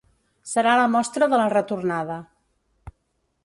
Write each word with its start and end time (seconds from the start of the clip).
Serà 0.51 0.71
la 0.79 0.87
mostra 0.93 1.29
de 1.35 1.39
la 1.41 1.47
retornada. 1.55 2.19